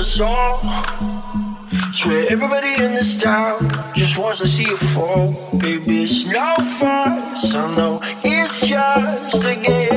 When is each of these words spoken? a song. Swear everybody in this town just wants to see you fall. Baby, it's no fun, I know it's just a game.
a 0.00 0.04
song. 0.04 0.58
Swear 1.92 2.24
everybody 2.30 2.72
in 2.82 2.92
this 2.94 3.20
town 3.20 3.58
just 3.94 4.16
wants 4.16 4.38
to 4.38 4.48
see 4.48 4.64
you 4.64 4.76
fall. 4.76 5.32
Baby, 5.58 6.04
it's 6.04 6.24
no 6.32 6.54
fun, 6.78 7.20
I 7.54 7.76
know 7.76 8.00
it's 8.24 8.66
just 8.66 9.44
a 9.44 9.54
game. 9.56 9.89